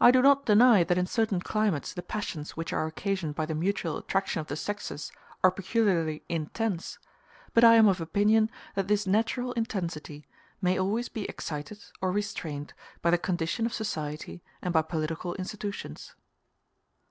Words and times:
I 0.00 0.10
do 0.10 0.22
not 0.22 0.46
deny 0.46 0.84
that 0.84 0.96
in 0.96 1.04
certain 1.06 1.42
climates 1.42 1.92
the 1.92 2.00
passions 2.02 2.56
which 2.56 2.72
are 2.72 2.86
occasioned 2.86 3.34
by 3.34 3.44
the 3.44 3.54
mutual 3.54 3.98
attraction 3.98 4.40
of 4.40 4.46
the 4.46 4.56
sexes 4.56 5.12
are 5.44 5.50
peculiarly 5.50 6.22
intense; 6.30 6.98
but 7.52 7.62
I 7.62 7.74
am 7.74 7.86
of 7.86 8.00
opinion 8.00 8.50
that 8.74 8.88
this 8.88 9.06
natural 9.06 9.52
intensity 9.52 10.26
may 10.62 10.78
always 10.78 11.10
be 11.10 11.26
excited 11.28 11.84
or 12.00 12.10
restrained 12.10 12.72
by 13.02 13.10
the 13.10 13.18
condition 13.18 13.66
of 13.66 13.74
society 13.74 14.42
and 14.62 14.72
by 14.72 14.80
political 14.80 15.34
institutions. 15.34 16.14